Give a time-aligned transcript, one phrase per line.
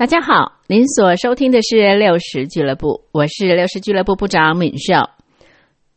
[0.00, 4.94] 大家好，您所收听的是六十俱乐部，我是六十俱乐部部长敏秀。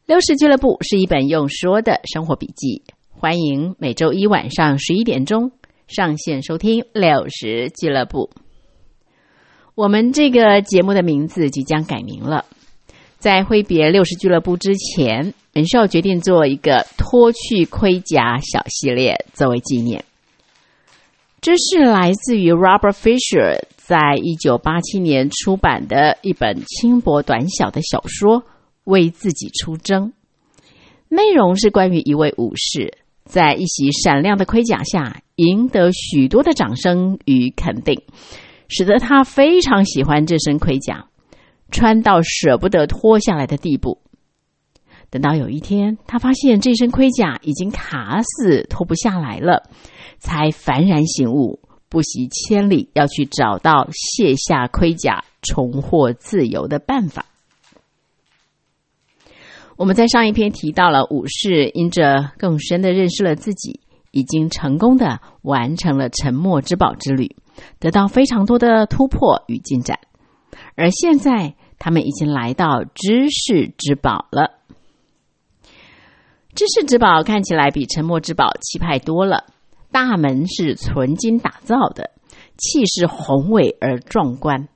[0.06, 5.54] 六十俱乐部是一本用说的生活笔记，欢迎每周一晚上十一点钟
[5.88, 8.30] 上线收听六十俱乐部。
[9.74, 12.44] 我们这个节目的名字即将改名了，
[13.20, 20.04] 在挥别六十俱乐部之前，敏秀决定做一个脱去盔甲小系列作为纪念。
[21.40, 28.42] 这是来自于 Robert Fisher 在一九八七年出版的一本轻薄短小的小说
[28.86, 30.08] 《为自己出征》。
[31.10, 38.02] 内容是关于一位武士在一袭闪亮的盔甲下赢得许多的掌声与肯定，
[38.70, 41.08] 使得他非常喜欢这身盔甲，
[41.70, 44.00] 穿到舍不得脱下来的地步。
[45.10, 49.70] 等到有一天，他发现这身盔甲已经卡死，脱不下来了。
[50.20, 51.60] 才幡然醒悟，
[51.94, 57.28] 不惜千里要去找到卸下盔甲、重获自由的办法。
[59.78, 67.36] 我们在上一篇提到了武士因着更深的认识了自己，已经成功的完成了沉默之宝之旅，
[67.78, 70.00] 得到非常多的突破与进展。
[70.76, 74.54] 而现在，他们已经来到知识之宝了。
[76.56, 79.46] 知识之宝看起来比沉默之宝气派多了。
[79.94, 82.12] 大门是纯金打造的，
[82.58, 84.68] 气势宏伟而壮观。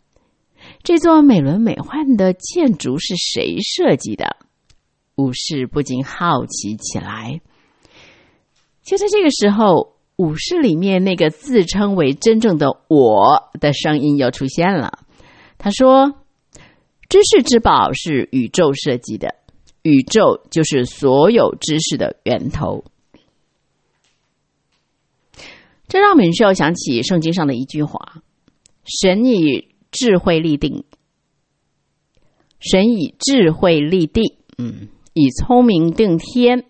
[0.83, 4.37] 这座美轮美奂的建筑是谁设计的？
[5.15, 7.41] 武士不禁好奇起来。
[8.83, 14.99] 就在这个时候，武士里面那个自称为真正的我的声音又出现了。
[15.57, 16.13] 他说
[17.09, 19.35] ：“知识之宝是宇宙设计的，
[19.81, 22.83] 宇宙就是所有知识的源头。”
[25.87, 28.21] 这让敏秀想起圣经上的一句话
[28.83, 30.83] ：“神以智慧立定，
[32.59, 36.65] 神以智慧立地，嗯，以聪明定天，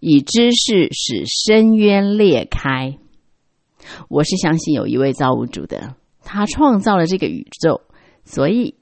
[0.00, 2.98] 以知识使深渊裂开。”
[4.10, 7.80] 我是相信有一位造物主的，他创造了这个宇宙，
[8.24, 8.74] 所以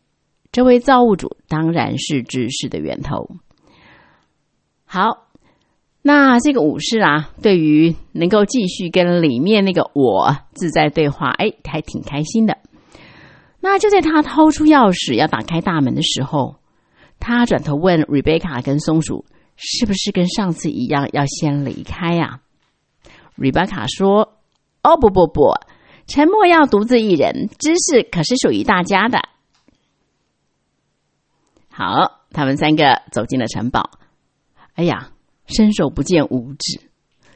[0.50, 3.36] 这位造物主当然是知识的源头。
[4.84, 5.25] 好。
[6.08, 12.58] 那这个武士啊，对于能够继续跟里面那个我自在对话，哎，还挺开心的。
[13.58, 16.58] 那就在他掏出钥匙要打开大门的时候，
[17.18, 19.24] 他转头问 Rebecca 跟松鼠
[19.58, 22.38] ：“是不是跟上次一样要先离开呀
[23.36, 24.38] ？”Rebecca 说
[24.84, 25.54] ：“哦，不不不，
[26.06, 29.18] 沉默要独自一人，知识可是属于大家的。”
[31.68, 33.90] 好，他们三个走进了城堡。
[34.74, 35.10] 哎呀！
[35.46, 36.80] 伸手不见五指，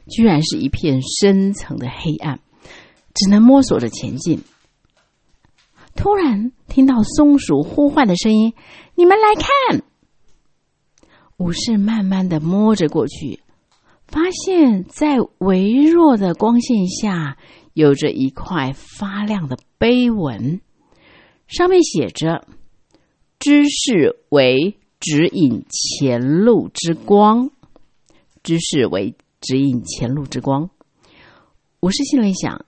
[0.09, 2.39] 居然是一片深层的黑暗，
[3.13, 4.41] 只能摸索着前进。
[5.95, 8.53] 突然听到松鼠呼唤的声音
[8.95, 9.83] ：“你们来看！”
[11.37, 13.41] 武士慢慢的摸着过去，
[14.07, 17.37] 发现，在微弱的光线下，
[17.73, 20.61] 有着一块发亮的碑文，
[21.47, 22.45] 上面写着
[23.39, 27.49] ：“知识为指引前路之光。”
[28.43, 30.69] 知识为指引前路之光。
[31.79, 32.65] 武士心里想：“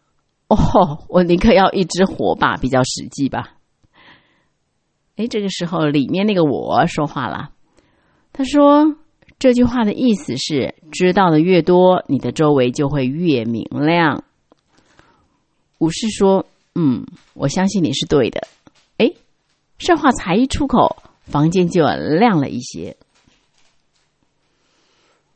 [0.49, 3.57] 哦，我宁可要一只火把比较实际吧。”
[5.15, 7.51] 哎，这个时候里面那个我说话了，
[8.31, 8.95] 他说
[9.37, 14.23] ：“这句话的意思是，知道的越多，你的周围就会越明亮。”
[15.77, 17.05] 武士说：“嗯，
[17.35, 18.47] 我相信你是对的。”
[18.97, 19.11] 哎，
[19.77, 22.97] 这话才一出口，房间就亮了一些。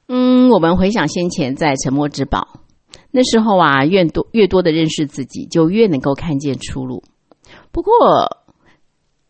[0.07, 2.61] 嗯，我们回想先前在沉默之宝
[3.11, 7.03] 那时候啊，越多越多的认识自己，就越能够看见出路。
[7.71, 7.91] 不过，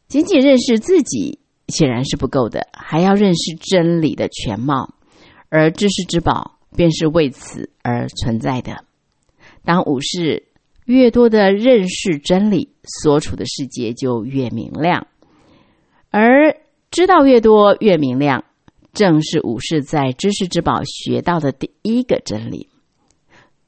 [0.07, 4.93] 仅仅认识自己显然是不够的，还要认识真理的全貌，
[5.49, 8.83] 而知识之宝便是为此而存在的。
[9.65, 10.47] 当武士
[10.85, 15.07] 越多的认识真理，所处的世界就越明亮，
[16.12, 16.56] 而
[16.91, 18.44] 知道越多越明亮。
[18.94, 22.69] 正是武士在知识之宝学到的第一个真理。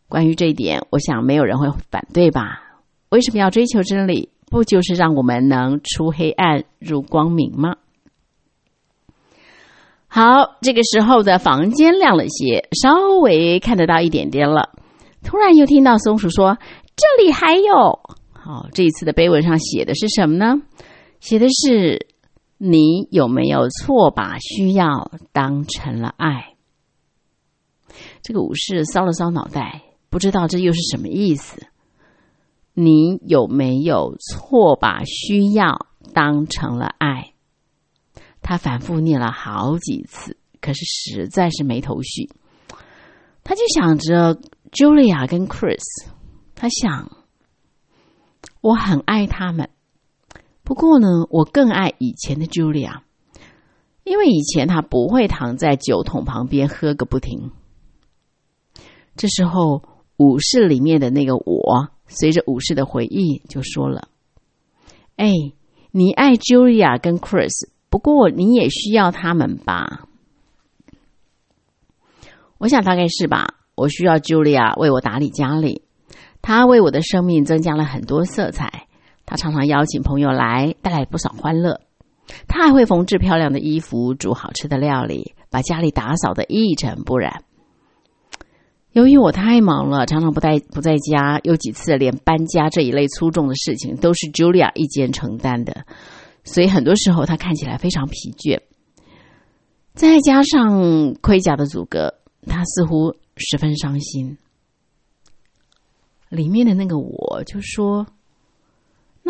[0.07, 2.62] 关于这一点，我想没有人会反对吧？
[3.10, 4.30] 为什么要追求真理？
[4.50, 7.75] 不就是让我们能出黑暗入光明吗？
[10.07, 14.71] 好，这个时候的房间亮了些，稍微看得到一点点了。
[15.24, 16.57] 突然又听到松鼠说
[16.98, 18.00] ：“这里还有。”
[18.33, 20.56] 好，这一次的碑文上写的是什么呢？
[21.19, 22.07] 写的是。
[22.61, 26.57] 你有没有错把需要当成了爱？
[28.21, 31.67] 这个武士搔了搔脑袋，不知道这又是什么意思。
[32.73, 37.33] 你有没有错把需要当成了爱？
[38.41, 42.29] 他反复念了好几次，可是实在是没头绪。
[43.41, 44.35] 他就想着
[44.71, 45.79] Julia 跟 Chris，
[46.56, 47.09] 他想，
[48.59, 49.69] 我很爱他们，
[50.69, 53.00] 不过呢，我更爱以前的 Julia，
[54.04, 57.50] 因为以前他不会躺在酒桶旁边喝个不停。
[59.16, 59.81] 这时候，
[60.18, 64.10] 武士里面的那个我，随着武士的回忆就说了
[65.18, 65.33] ：“哎，
[65.89, 70.06] 你爱 Julia 跟 Chris。”不过你也需要他们吧？
[72.60, 73.56] 我想大概是吧。
[73.74, 75.81] 我需要 Julia 为我打理家里，
[76.44, 78.78] 她为我的生命增加了很多色彩。
[79.29, 81.81] 他常常邀请朋友来，带来不少欢乐。
[82.47, 87.43] 他还会缝制漂亮的衣服，煮好吃的料理，把家里打扫的一尘不染。
[88.91, 95.85] 由于我太忙了，常常不在不在家，有几次连搬家这一类粗重的事情都是 Julia 一肩承担的。
[96.43, 98.59] 所以很多时候他看起来非常疲倦，
[99.93, 102.15] 再加上盔甲的阻隔，
[102.47, 104.39] 他似乎十分伤心。
[106.29, 108.07] 里面的那个我就说：“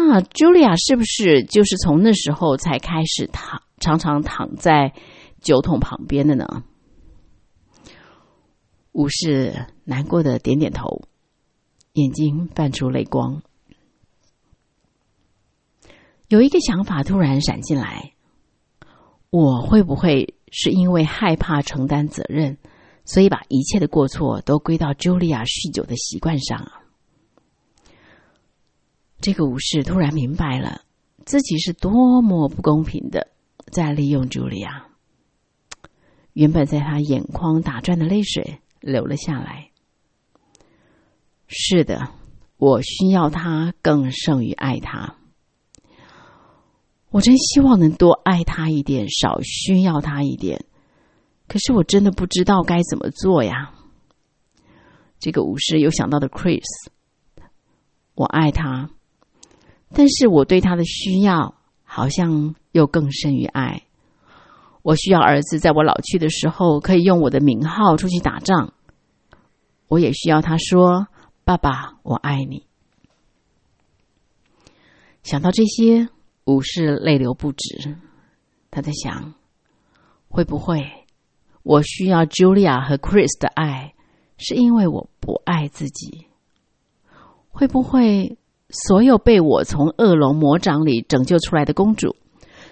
[0.07, 4.93] 那 Julia 是不是就是从那时候才开始躺，常常躺在
[5.41, 6.63] 酒桶旁边的呢？”
[8.91, 11.03] 武士难过的点点头，
[11.93, 13.43] 眼睛泛出泪光。
[16.27, 18.13] 有一个想法突然闪进来：
[19.29, 22.57] 我会不会是因为害怕承担责任，
[23.05, 26.78] 所以把一切的过错都归到茱莉亚酗酒的习惯上啊？
[29.21, 30.81] 这个武士突然明白了
[31.25, 33.27] 自己是多么不公平的，
[33.71, 34.87] 在利用茱莉亚。
[36.33, 39.71] 原本在他眼眶打转的泪水流了下来。
[41.47, 42.13] 是的，
[42.57, 45.15] 我需要他更胜于爱他。
[47.09, 50.63] 我真希望能多爱他一点，少需要他一点。
[51.47, 53.73] 可是我真的不知道该怎么做呀。
[55.19, 56.63] 这个武士又想到的 Chris，
[58.13, 58.91] 我爱他，
[59.93, 63.83] 但是我对他的需要好像又更甚于爱。
[64.81, 68.73] 我需要儿子在我老去的时候可以用我的名号出去打仗。
[69.87, 71.07] 我也需要他说
[71.43, 72.65] ：“爸爸，我爱你。”
[75.23, 76.09] 想到这些。
[76.45, 77.95] 武士泪流不止，
[78.71, 79.35] 他在想：
[80.29, 81.05] 会不会
[81.61, 83.93] 我需要 Julia 和 Chris 的爱，
[84.35, 86.25] 是因为我不爱自己？
[87.49, 92.15] 会不会所有被我从恶龙魔掌里拯救出来的公主，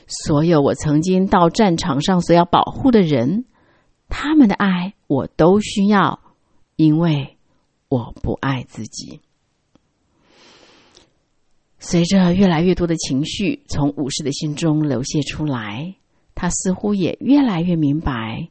[0.07, 3.45] 所有我曾经到战场上所要保护的人，
[4.07, 6.19] 他们的爱我都需要，
[6.75, 7.37] 因为
[7.89, 9.21] 我不爱自己？
[11.79, 15.95] 随着越来越多的情绪从武士的心中流泻出来，
[16.35, 18.49] 他似乎也越来越明白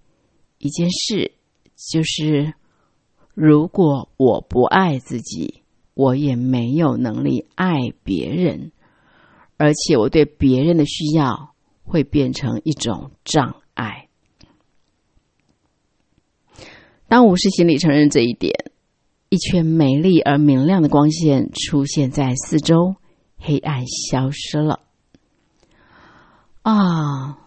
[0.58, 1.32] 一件事，
[1.92, 2.54] 就是
[3.34, 5.62] 如果我不爱自己，
[5.96, 8.70] 我也没有能力爱别人，
[9.56, 11.54] 而且我对别人的需要
[11.84, 14.08] 会变成一种障碍。
[17.08, 18.52] 当武士心里承认这一点，
[19.30, 22.96] 一圈美丽而明亮的光线出现在四周。
[23.38, 24.80] 黑暗消失了
[26.62, 27.38] 啊，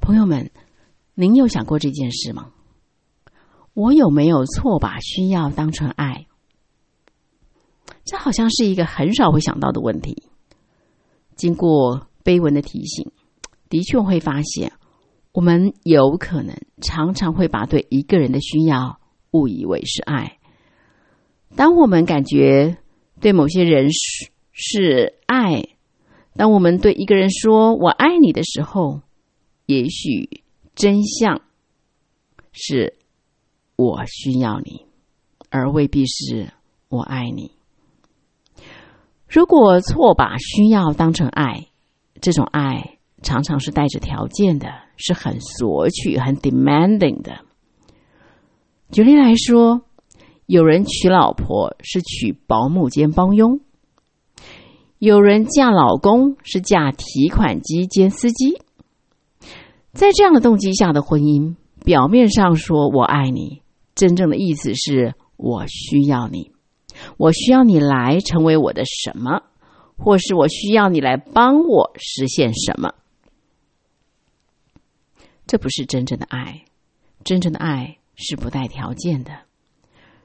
[0.00, 0.50] 朋友们，
[1.14, 2.52] 您有想过这件事吗？
[3.74, 6.26] 我有没有错把需要当成爱？
[8.04, 10.24] 这好像是一个很少会想到的问题。
[11.36, 13.10] 经过碑文的提醒，
[13.68, 14.72] 的确会发现，
[15.32, 20.38] 我们有可能常常会把对一个人的需要误以为是爱。
[21.56, 22.78] 当我们感觉
[23.20, 24.30] 对某些人是。
[24.62, 25.62] 是爱。
[26.34, 29.00] 当我们对一个人说“我爱你”的时候，
[29.64, 30.42] 也许
[30.74, 31.40] 真相
[32.52, 32.98] 是
[33.76, 34.84] 我需要你，
[35.48, 36.52] 而未必是
[36.88, 37.52] 我爱你。
[39.30, 41.68] 如果错把需要当成爱，
[42.20, 47.38] 这种爱常常是带着条件的，是很索取、很 demanding 的。
[48.90, 49.82] 举例来说，
[50.46, 53.60] 有人娶老婆是娶保姆兼帮佣。
[54.98, 58.60] 有人嫁老公是嫁提款机兼司机，
[59.92, 63.62] 在这样的动机下的婚姻，表面上说我爱你，
[63.94, 66.50] 真正的意思是我需要你，
[67.16, 69.42] 我需要你来成为我的什么，
[69.96, 72.94] 或是我需要你来帮我实现什么。
[75.46, 76.64] 这不是真正的爱，
[77.24, 79.32] 真正的爱是不带条件的。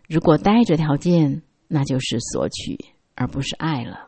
[0.07, 2.77] 如果带着条件，那就是索取，
[3.15, 4.07] 而不是爱了。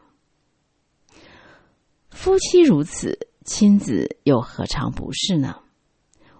[2.11, 5.55] 夫妻如此，亲子又何尝不是呢？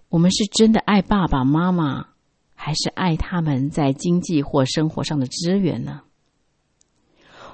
[0.09, 2.09] 我们是真的爱爸爸妈妈，
[2.53, 6.01] 还是爱他们在经济或生活上的资源呢？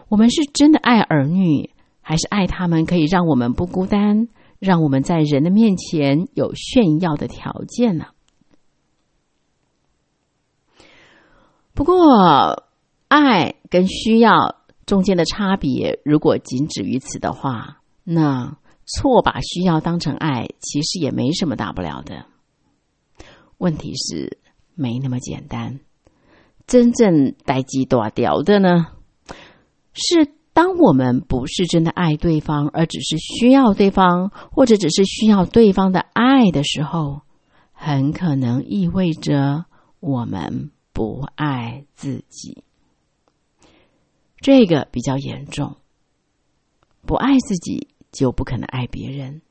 [0.09, 4.27] 我们是真的爱儿女，还是爱他们可以让我们不孤单，
[4.59, 8.07] 让我们在人的面前有炫耀的条件呢？
[11.73, 12.63] 不过，
[13.07, 22.25] 爱跟需要中间的差别，如果仅止于此的话，那错把需要当成爱，其实也没什么大不了的。
[23.57, 24.37] 问题是
[24.75, 25.79] 没那么简单。
[26.67, 28.87] 真正待机断掉的呢，
[29.93, 37.21] 是当我们不是真的爱对方，而只是需要对方，或者只是需要对方的爱的时候，
[37.71, 39.65] 很可能意味着
[39.99, 40.71] 我们。
[40.95, 42.63] 不爱自己，
[44.37, 45.77] 这个比较严重。
[47.07, 49.41] 不爱自己，就不可能爱别人，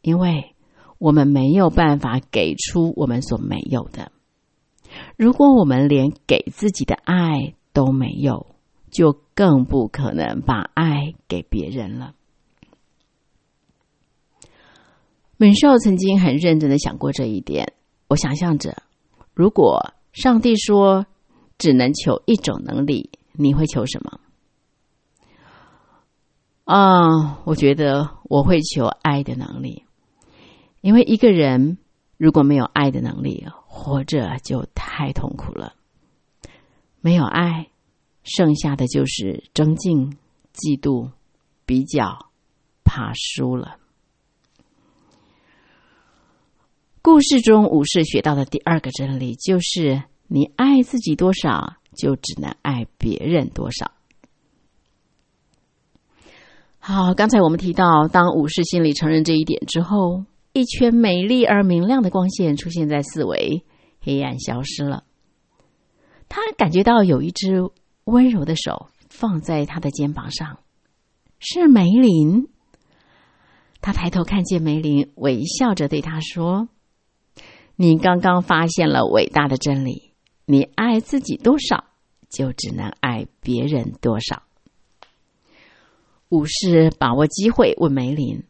[0.00, 0.56] 因为
[0.98, 4.10] 我们没有办法给出我们所没有的。
[5.16, 8.56] 如果我们连给自己的爱都没有，
[8.90, 12.14] 就更不可能把爱给别人了。
[15.36, 17.72] 敏寿曾经很认真的想过这一点。
[18.08, 18.82] 我想象着，
[19.34, 19.94] 如果。
[20.12, 21.06] 上帝说
[21.56, 24.20] ：“只能求一种能力，你会求什么？”
[26.68, 29.86] 啊，我觉得我会求爱的能力，
[30.82, 31.78] 因为一个人
[32.18, 35.72] 如果没有爱的能力，活着就太痛苦了。
[37.00, 37.68] 没有爱，
[38.24, 40.16] 剩下的就是争竞、
[40.54, 41.10] 嫉妒、
[41.66, 42.30] 比较、
[42.84, 43.76] 怕输了。
[47.02, 53.90] 故事中武士学到的第二个真理就是：你爱自己多少，就只能爱别人多少。
[56.78, 63.64] 好，刚才我们提到，当武士心里承认这一点之后，一圈美丽而明亮的光线出现在四围，
[64.00, 65.04] 黑暗消失了。
[66.28, 67.68] 他感觉到有一只
[68.04, 70.58] 温柔的手放在他的肩膀上，
[71.38, 72.48] 是梅林。
[73.80, 76.68] 他抬头看见梅林，微笑着对他说。
[77.76, 80.12] 你刚刚发现了伟大的真理：
[80.44, 81.84] 你爱自己多少，
[82.28, 84.42] 就只能爱别人多少。
[86.28, 88.44] 武士把握机会问梅林：“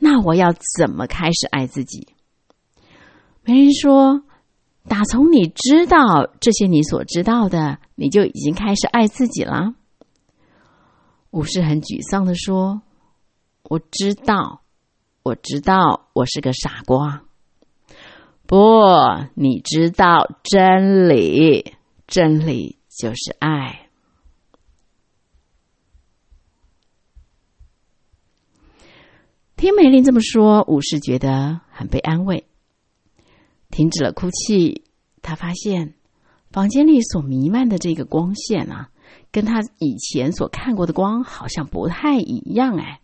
[0.00, 2.08] 那我要怎么开始爱自己？”
[3.44, 4.24] 梅林说
[4.88, 9.74] ：“打从你知道这些你所知道的，你就已经开始爱自己了。”
[11.30, 12.82] 武士很沮丧的说
[13.64, 14.62] ：“我知道，
[15.22, 17.24] 我知道，我是个傻瓜。”
[18.44, 18.58] 不，
[19.34, 21.74] 你知道真理，
[22.06, 23.88] 真理就是爱。
[29.56, 32.46] 听梅林这么说，武士觉得很被安慰，
[33.72, 34.84] 停止了哭泣。
[35.20, 35.94] 他发现
[36.52, 38.90] 房间里所弥漫的这个光线啊，
[39.32, 42.76] 跟他以前所看过的光好像不太一样。
[42.76, 43.00] 哎，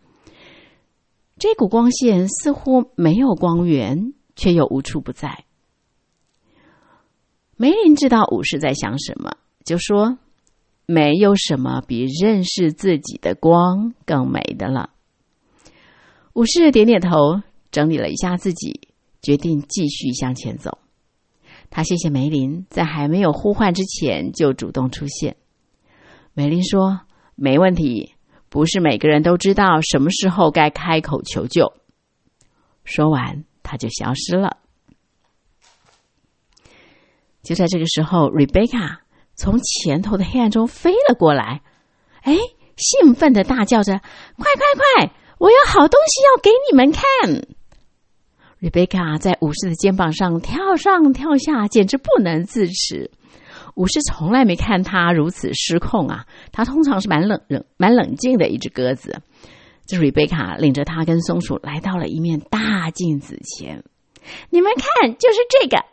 [1.37, 4.15] 这股光线似乎没有光源。
[4.41, 5.47] 却又无处不在。
[7.57, 9.33] 梅林知道武士在想什么，
[9.65, 10.17] 就说
[10.87, 14.91] ：“没有什么比认识自己的光更美的了。”
[16.35, 18.88] 武士点点头，整理了一下自己，
[19.23, 20.79] 决定继续向前走。
[21.71, 25.37] 他谢谢梅林，在还没有呼唤之前就主动出现。
[26.35, 27.01] 梅林说
[27.37, 28.15] ：“没问题，
[28.49, 31.73] 不是每个人都知道什么时候该开口求救。”
[32.85, 33.45] 说完。
[33.71, 34.57] 他就消失了。
[37.43, 39.03] 就在这个时候，瑞贝卡
[39.35, 41.61] 从前头的黑暗中飞了过来，
[42.23, 42.35] 哎，
[42.79, 43.99] 兴奋的大叫着
[44.41, 45.13] ：“快快快！
[45.37, 47.03] 我有好东西要给你们看！”
[48.59, 53.11] 瑞贝卡在武士的肩膀上跳上跳下，简直不能自持。
[53.77, 56.27] 武士从来没看他如此失控啊！
[56.51, 59.23] 他通常是蛮冷、冷、蛮冷静的一只鸽子。
[59.87, 63.85] 这瑞贝卡领着他跟松鼠来到了一面大镜子前，
[64.51, 65.85] 你们看，就是这个。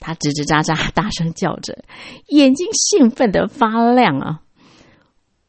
[0.00, 1.84] 他吱吱喳喳大声叫着，
[2.28, 4.40] 眼睛兴奋的发亮啊！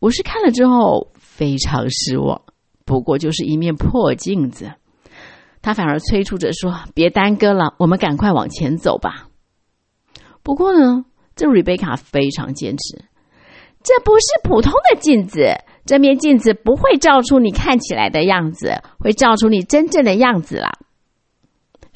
[0.01, 2.41] 武士看了之后非常失望，
[2.83, 4.73] 不过就是一面破镜子。
[5.63, 9.29] 他反而催促着说：“别耽搁了，我们赶快往前走吧。”
[10.43, 11.05] 不过呢，
[11.35, 13.05] 这瑞贝卡非常坚持，
[13.81, 15.55] 这不是普通的镜子。
[15.85, 20.71] 这面镜子不会照出你看起来的样子，会照出你真正的样子啦。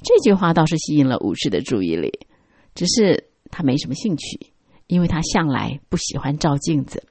[0.01, 2.27] 这句话倒是吸引了武士的注意力，
[2.73, 4.53] 只是他没什么兴趣，
[4.87, 7.03] 因为他向来不喜欢照镜子。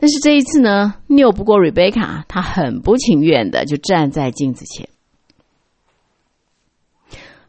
[0.00, 4.88] 但是这一次呢，拗不过瑞贝卡，她很不情愿的就站在镜子前。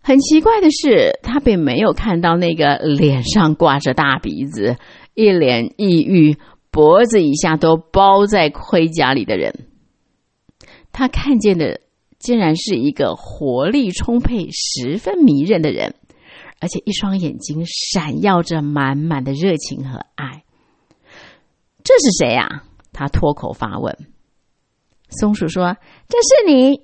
[0.02, 4.76] 很奇怪的是，她并没有看到那个脸上挂着大鼻子、
[5.14, 6.38] 一脸抑郁、
[6.72, 9.68] 脖子以下都包在盔甲里的人。
[10.92, 11.80] 她看见的
[12.20, 15.96] 竟然是一个活力充沛、十分迷人的人，
[16.60, 20.44] 而且一双眼睛闪耀着满满的热情和爱。
[21.84, 22.64] 这是谁呀？
[22.94, 23.98] 他脱口发问。
[25.10, 26.82] 松鼠说：“这是你。”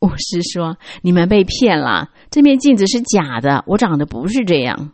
[0.00, 4.92] 巫师说：“你们被骗了，这面镜子是假的，我长得不是这样。”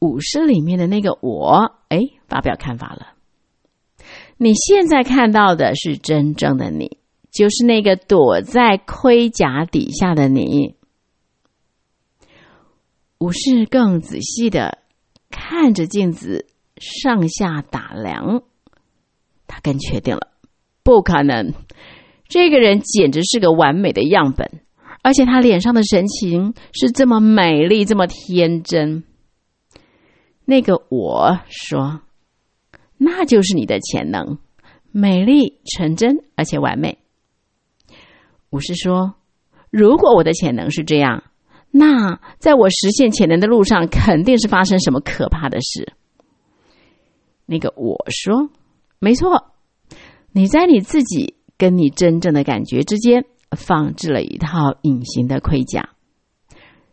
[0.00, 3.14] 武士里面的那个我，哎，发表看法了。
[4.36, 6.98] 你现在看到的是真正的你，
[7.30, 10.76] 就是那个躲在盔甲底下的你。
[13.18, 14.78] 武士更仔细的
[15.30, 16.46] 看着镜子。
[16.82, 18.42] 上下打量，
[19.46, 20.32] 他更确定了，
[20.82, 21.54] 不可能，
[22.26, 24.60] 这个人简直是个完美的样本，
[25.02, 29.04] 而且他脸上的神情是这么美丽，这么天真。
[30.44, 32.00] 那个我说，
[32.98, 34.38] 那就是你的潜能，
[34.90, 36.98] 美丽、纯真，而且完美。
[38.50, 39.14] 武士说，
[39.70, 41.22] 如果我的潜能是这样，
[41.70, 45.92] 那在我实现潜能的路上，肯定是发生什么可怕的事。
[47.44, 48.48] 那个我说
[48.98, 49.52] ：“没错，
[50.30, 55.90] 你在你自己跟你真正的感觉之间放置了一套隐形的盔甲。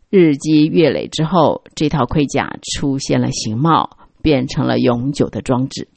[0.09, 5.87] 日积月累之后，这套盔甲出现了形貌，变成了永久的装置。”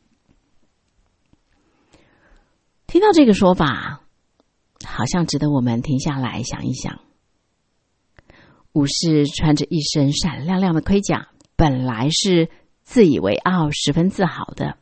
[2.86, 4.02] 听到这个说法，
[4.86, 7.00] 好像值得我们停下来想一想。
[8.74, 12.50] 武士穿着一身闪亮亮的盔甲，本来是。
[12.92, 14.76] 自以为傲，十分自豪的。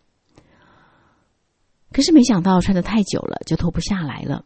[1.93, 4.45] 可是没想到穿的太久了，就脱不下来了。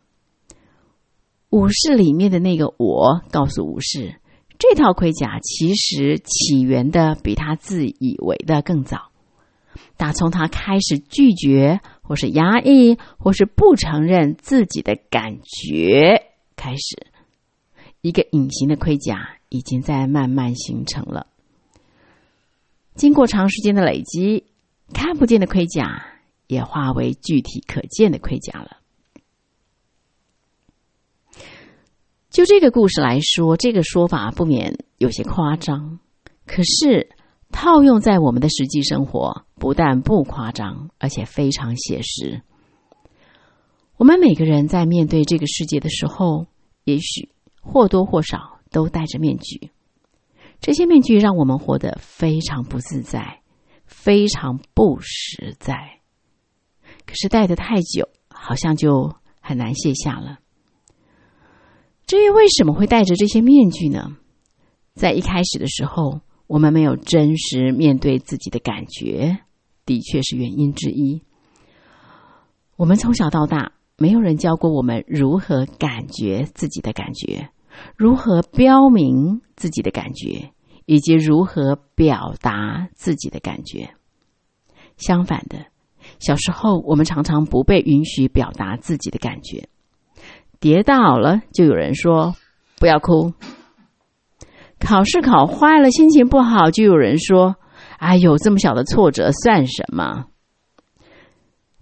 [1.48, 4.20] 武士里面的那个我告诉武士，
[4.58, 9.10] 这套盔甲其实起源的比他自以为的更早。
[9.96, 17.06] 打从他开始拒绝，或是压抑，或是不承认自己的感觉开始，
[18.02, 21.28] 一个隐形的盔甲已经在慢慢形成了。
[22.94, 24.44] 经过长时间的累积，
[24.92, 26.04] 看不见的盔甲
[26.46, 28.78] 也化为具体可见的盔甲了。
[32.30, 35.98] 就这个故事来说，这个说法不免有些夸张，
[36.46, 37.10] 可是
[37.50, 42.42] 套用在我们的实际生活，不但不夸张，而且非常写实。
[43.96, 46.46] 我们每个人在面对这个世界的时候，
[46.84, 47.28] 也许
[47.60, 49.70] 或多或少都戴着面具。
[50.64, 53.42] 这些面具让我们活得非常不自在，
[53.84, 56.00] 非常不实在。
[57.04, 60.38] 可是戴的太久，好像就很难卸下了。
[62.06, 64.16] 至于为什么会戴着这些面具呢？
[64.94, 69.40] 在一开始的时候，我们没有真实面对自己的感觉，
[69.84, 71.22] 的确是原因之一。
[72.76, 77.50] 我们从小到大，没有人教过我们如何感觉自己的感觉，
[77.98, 80.52] 如何标明自己的感觉。
[80.86, 83.94] 以及如何表达自己的感觉。
[84.96, 85.66] 相反的，
[86.18, 89.68] 小时候我们常常不被允许表达自己的感觉。
[90.60, 92.34] 跌倒了，就有人说
[92.78, 93.32] 不要哭；
[94.78, 97.56] 考试考坏了，心情不好，就有人说
[97.98, 100.26] ：“哎呦，这么小的挫折算什么？”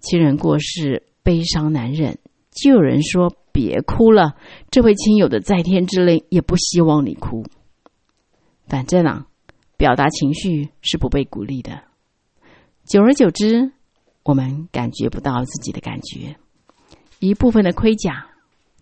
[0.01, 2.17] 亲人过世，悲伤难忍，
[2.51, 4.35] 就有人说：“别哭了，
[4.69, 7.45] 这位亲友的在天之灵也不希望你哭。”
[8.73, 9.27] 反正啊，
[9.77, 11.83] 表达情绪是不被鼓励的。
[12.85, 13.71] 久而久之，
[14.23, 16.37] 我们感觉不到自己的感觉，
[17.19, 18.25] 一部分的盔甲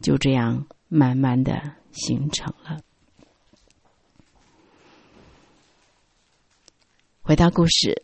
[0.02, 2.78] 就这样慢慢的形成了。
[7.22, 8.04] 回到故事，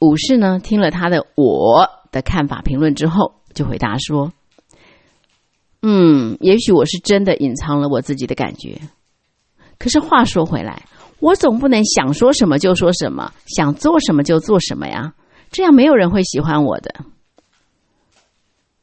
[0.00, 4.32] 武士呢听了他的我的看法评论之后，就回答说
[5.82, 8.80] ：“嗯，也许我是真的隐藏了我自己的感觉。”
[9.80, 10.84] 可是话说回来，
[11.18, 15.14] 我总不能想说什么就说什么，想做什么就做什么呀？
[15.50, 16.94] 这样没有人会喜欢我的。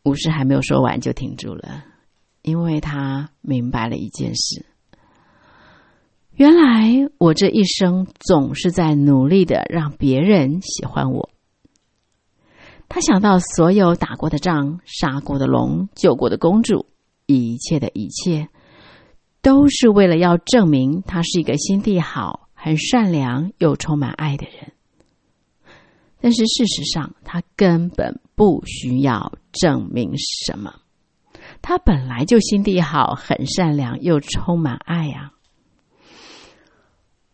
[0.04, 1.84] 武士还没有说完就停住了，
[2.42, 4.66] 因为他明白了一件事：
[6.32, 11.30] 原来我这一生总是在努力的让别人喜欢我。
[12.90, 16.88] 他想到所有打过的仗、杀过的龙、救过的公主，
[17.28, 18.50] 一切的一切。
[19.48, 24.74] 都是为了要证明他是一个心地好、很善良又充满爱的人。
[26.20, 30.82] 但是事实上，他根本不需要证明什么。
[31.62, 35.32] 他本来就心地好，很善良，又充满爱呀。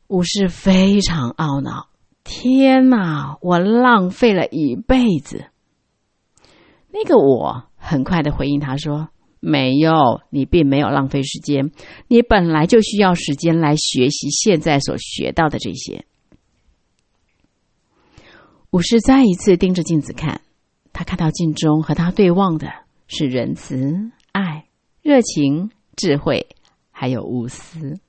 [0.05, 1.87] 武士非常懊恼
[2.23, 5.45] ：“天哪，我浪费了一辈子。”
[6.93, 9.09] 那个我很快的回应他说
[9.45, 11.71] ：“没有，你并没有浪费时间，
[12.07, 16.05] 你本来就需要时间来学习现在所学到的这些。”
[18.71, 20.39] 武士再一次盯着镜子看，
[20.93, 22.71] 他看到镜中和他对望的
[23.07, 24.65] 是仁慈、爱、
[25.01, 26.47] 热情、智慧，
[26.89, 27.99] 还有无私。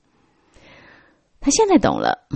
[1.41, 2.29] 他现在懂了，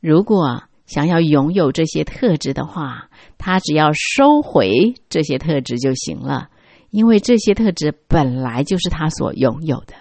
[0.00, 6.48] 如果想要拥有这些特质的话，他只要收回这些特质就行了，
[6.96, 9.92] 因为这些特质本来就是他所拥有的。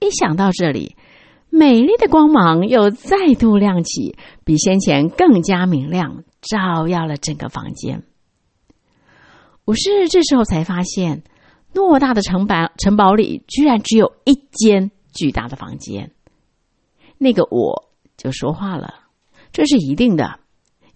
[0.00, 0.96] 一想到这里。
[1.54, 8.02] 美丽的光芒又再度亮起，比先前更加明亮，照耀了整个房间。
[9.66, 11.24] 武士这时候才发现，
[11.74, 16.12] 偌大的城堡城堡里居然只有一间巨大的房间。
[17.18, 18.94] 那个我就说话了
[19.52, 20.40] ：“这是一定的，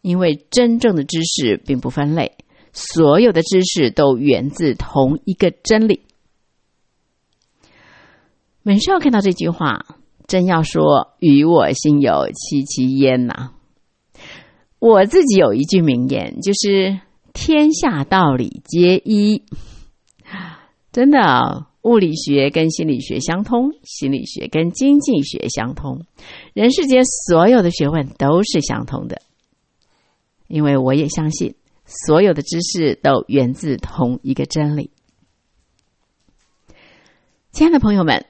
[0.01, 2.39] 因为真正的知识并不分类，
[2.77, 6.03] 所有的知识都源自同一个真理。”
[8.63, 9.85] 门少看到这句话。
[10.29, 13.51] 真要说与我心有戚戚焉呐！
[14.81, 16.99] 我自己有一句名言，就是
[17.33, 19.45] “天下道理皆一”。
[20.91, 26.05] 真的，物理学跟心理学相通，心理学跟经济学相通，
[26.55, 29.23] 人世间所有的学问都是相通的。
[30.49, 31.55] 因为我也相信，
[31.87, 34.91] 所有的知识都源自同一个真理。
[37.53, 38.27] 亲爱的朋友们。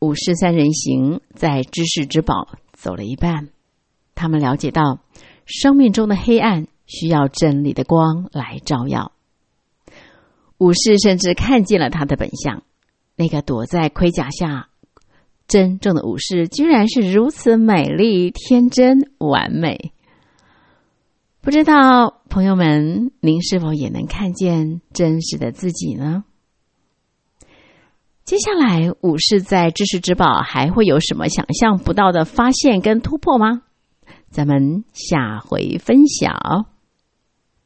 [0.00, 3.50] 武士三人行在知识之宝走了一半，
[4.16, 4.98] 他们了解到
[5.46, 9.12] 生命中的黑暗需要真理的光来照耀。
[10.58, 12.64] 武士甚至看见了他的本相，
[13.14, 14.70] 那个躲在盔甲下
[15.46, 19.91] 真正的武士，居然是如此美丽、天真、完美。
[21.42, 26.22] 不知道朋友们，您是否也能看见真实的自己呢？
[28.24, 33.62] 接下来，武士在知识之宝还会有什么想象不到的发现跟突破吗？
[34.30, 36.66] 咱们下回分享。